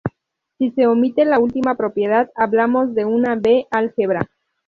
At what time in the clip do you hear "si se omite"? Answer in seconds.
0.57-1.25